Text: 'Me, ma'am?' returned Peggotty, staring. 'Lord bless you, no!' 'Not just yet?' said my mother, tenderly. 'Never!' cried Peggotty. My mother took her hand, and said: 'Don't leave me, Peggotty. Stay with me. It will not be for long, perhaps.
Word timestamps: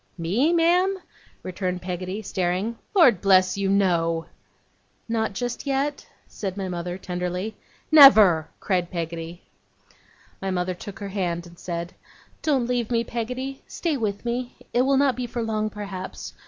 'Me, 0.17 0.51
ma'am?' 0.51 0.97
returned 1.43 1.79
Peggotty, 1.83 2.23
staring. 2.23 2.75
'Lord 2.95 3.21
bless 3.21 3.55
you, 3.55 3.69
no!' 3.69 4.25
'Not 5.07 5.33
just 5.33 5.67
yet?' 5.67 6.07
said 6.27 6.57
my 6.57 6.67
mother, 6.67 6.97
tenderly. 6.97 7.55
'Never!' 7.91 8.49
cried 8.59 8.89
Peggotty. 8.89 9.43
My 10.41 10.49
mother 10.49 10.73
took 10.73 10.97
her 10.97 11.09
hand, 11.09 11.45
and 11.45 11.59
said: 11.59 11.93
'Don't 12.41 12.65
leave 12.65 12.89
me, 12.89 13.03
Peggotty. 13.03 13.61
Stay 13.67 13.95
with 13.95 14.25
me. 14.25 14.55
It 14.73 14.81
will 14.87 14.97
not 14.97 15.15
be 15.15 15.27
for 15.27 15.43
long, 15.43 15.69
perhaps. 15.69 16.33